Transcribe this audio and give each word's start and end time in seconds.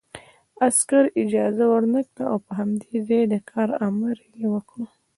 عسکر 0.67 1.05
اجازه 1.23 1.63
ورنکړه 1.69 2.23
او 2.31 2.37
په 2.45 2.51
همدې 2.59 2.95
ځای 3.07 3.23
د 3.29 3.35
کار 3.51 3.69
امر 3.87 4.17
یې 4.39 4.47
وکړ 4.55 4.79